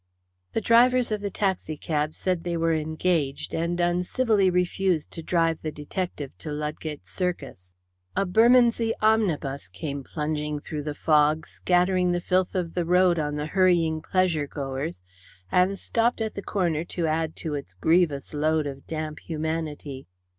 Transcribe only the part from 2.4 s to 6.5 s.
they were engaged, and uncivilly refused to drive the detective